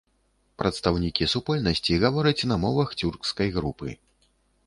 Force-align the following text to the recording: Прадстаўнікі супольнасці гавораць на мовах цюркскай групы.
Прадстаўнікі 0.61 1.27
супольнасці 1.33 1.99
гавораць 2.03 2.47
на 2.51 2.57
мовах 2.63 2.89
цюркскай 3.01 3.49
групы. 3.59 3.89